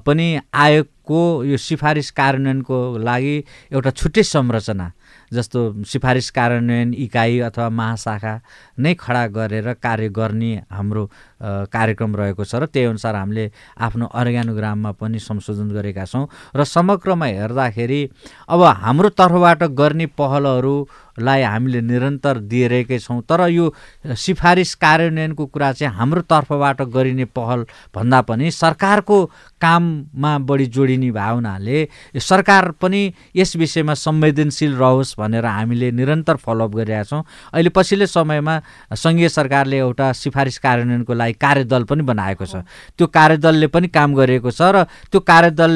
[0.07, 3.37] पनि आयोगको यो सिफारिस कार्यान्वयनको लागि
[3.73, 4.91] एउटा छुट्टै संरचना
[5.33, 8.35] जस्तो सिफारिस कार्यान्वयन इकाइ अथवा महाशाखा
[8.79, 11.11] नै खडा गरेर कार्य गर्ने हाम्रो
[11.45, 16.27] कार्यक्रम रहेको छ र त्यही अनुसार हामीले आफ्नो अर्ग्यानोग्राममा पनि संशोधन गरेका छौँ
[16.57, 18.01] र समग्रमा हेर्दाखेरि
[18.49, 23.73] अब हाम्रो तर्फबाट गर्ने पहलहरूलाई हामीले निरन्तर दिइरहेकै छौँ तर यो
[24.05, 29.19] सिफारिस कार्यान्वयनको कुरा चाहिँ हाम्रो तर्फबाट गरिने पहल भन्दा पनि सरकारको
[29.61, 31.79] काममा बढी जोडिने भावनाले
[32.19, 33.03] सरकार पनि
[33.37, 38.55] यस विषयमा संवेदनशील रहोस् भनेर हामीले निरन्तर फलोअप गरिरहेका छौँ। अहिले पछिल्लो समयमा
[38.95, 42.63] सङ्घीय सरकारले एउटा सिफारिस कार्यान्वयनको लागि कार्यदल पनि बनाएको छ।
[42.99, 45.73] त्यो कार्यदलले पनि काम गरेको छ र त्यो कार्यदल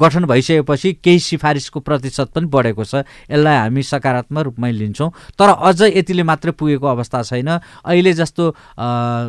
[0.00, 5.80] गठन भइसकेपछि केही सिफारिसको प्रतिशत पनि बढेको छ। यसलाई हामी सकारात्मक रूपमै लिन्छौँ। तर अझ
[5.96, 7.48] यतिले मात्रै पुगेको अवस्था छैन।
[7.84, 8.44] अहिले जस्तो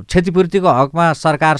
[0.07, 1.57] क्षतिपूर्तिको हकमा सरकार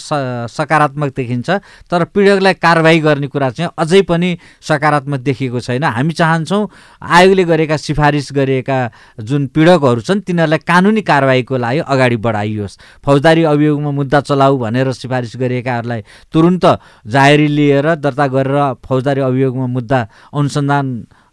[0.49, 1.49] सकारात्मक देखिन्छ।
[1.89, 6.61] तर पीडकलाई कारवाही गर्ने कुरा चाहिँ अझै पनि सकारात्मक देखिएको छैन। हामी चाहन्छौँ
[7.01, 8.79] आयोगले गरेका सिफारिस गरिएका
[9.19, 15.35] जुन पीडकहरू छन् तिनीहरूलाई कानुनी कारवाहीको लागि अगाडि बढाइयोस्। फौजदारी अभियोगमा मुद्दा चलाऊ भनेर सिफारिस
[15.37, 16.01] गरिएकाहरूलाई
[16.33, 16.65] तुरुन्त
[17.07, 19.99] जाहेरी लिएर दर्ता गरेर फौजदारी अभियोगमा मुद्दा
[20.33, 20.87] अनुसन्धान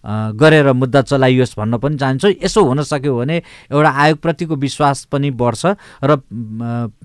[0.04, 3.36] गरेर मुद्दा चलाइयोस् भन्न पनि चाहन्छु। यसो हुन सक्यो भने
[3.72, 6.16] एउटा आयोगप्रतिको विश्वास पनि बढ्छ र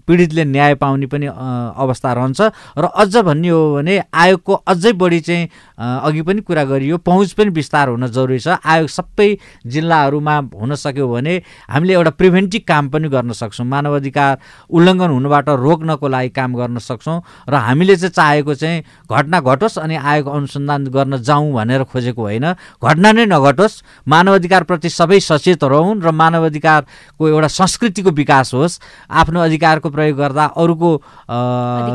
[0.07, 2.41] पीडितले न्याय पाउने पनि अवस्था रहन्छ
[2.77, 7.49] र अझ भन्ने हो भने आयोगको अझै बढी चाहिँ अघि पनि कुरा गरियो पहुँच पनि
[7.49, 9.29] विस्तार हुन जरुरी छ। आयोग सबै
[9.65, 11.33] जिल्लाहरूमा हुन सक्यो भने
[11.69, 14.37] हामीले एउटा प्रिभेन्टिभ काम पनि गर्न सक्छौँ। मानव अधिकार
[14.69, 17.17] उल्लङ्घन हुनबाट रोक्नको लागि काम गर्न सक्छौँ
[17.49, 22.45] र हामीले चाहिँ चाहेको चाहिँ घटना घटोस् अनि आयोग अनुसन्धान गर्न जाउँ भनेर खोजेको होइन।
[22.83, 28.79] घटना नै नघटोस्। मानव अधिकारप्रति सबै सचेत रहन् र मानव अधिकारको एउटा संस्कृतिको विकास होस्।
[29.09, 30.91] आफ्नो अधिकारको प्रयोग गर्दा अरूको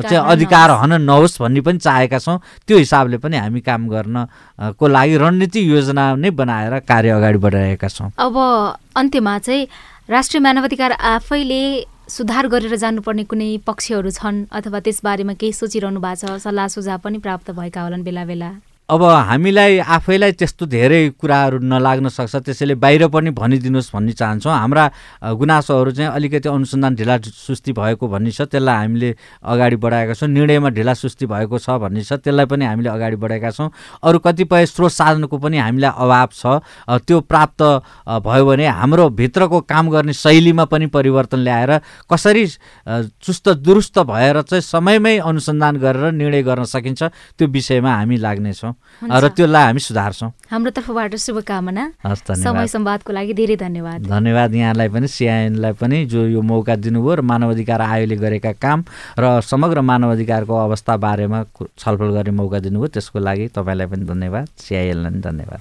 [0.09, 5.17] चाहिँ अधिकार हन नहोस् भन्ने पनि चाहेका छौँ। त्यो हिसाबले पनि हामी काम गर्नको लागि
[5.17, 8.35] रणनीति योजना नै बनाएर कार्य अगाडि बढाइरहेका छौँ। अब
[8.97, 9.67] अन्त्यमा चाहिँ
[10.09, 11.63] राष्ट्रिय मानवाधिकार आफैले
[12.09, 17.19] सुधार गरेर जानुपर्ने कुनै पक्षहरू छन् अथवा त्यसबारेमा केही सोचिरहनु भएको छ सल्लाह सुझाव पनि
[17.21, 18.49] प्राप्त भएका होलान् बेला बेला
[18.89, 24.85] अब हामीलाई आफैलाई त्यस्तो धेरै कुराहरू नलाग्न सक्छ त्यसैले बाहिर पनि भनिदिनुहोस् भन्ने चाहन्छौँ। हाम्रा
[25.37, 29.11] गुनासोहरू चाहिँ अलिकति अनुसन्धान ढिला सुस्ती भएको भन्ने छ त्यसलाई हामीले
[29.45, 33.51] अगाडि बढाएका छौँ। निर्णयमा ढिला सुस्ती भएको छ भन्ने छ त्यसलाई पनि हामीले अगाडि बढाएका
[33.53, 33.69] छौँ।
[34.01, 36.65] अरू कतिपय स्रोत साधनको पनि हामीलाई अभाव छ।
[37.05, 37.61] त्यो प्राप्त
[38.25, 41.73] भयो भने हाम्रो भित्रको काम गर्ने शैलीमा पनि परिवर्तन ल्याएर
[42.09, 42.47] कसरी
[43.21, 47.03] चुस्त दुरुस्त भएर चाहिँ समयमै अनुसन्धान गरेर निर्णय गर्न सकिन्छ
[47.37, 51.85] त्यो विषयमा हामी लाग्नेछौँ। र त्यसलाई हामी सुधार्छौँ। हाम्रो तर्फबाट शुभकामना।
[52.35, 57.21] समय संवादको लागि धेरै धन्यवाद। धन्यवाद यहाँलाई पनि सिआइएनलाई पनि जो यो मौका दिनुभयो र
[57.23, 58.85] मानव अधिकार आयोगले गरेका काम
[59.19, 61.39] र समग्र मानव अधिकारको अवस्था बारेमा
[61.79, 65.61] छलफल गर्ने मौका दिनुभयो त्यसको लागि तपाईँलाई पनि धन्यवाद सिआइएनलाई पनि धन्यवाद।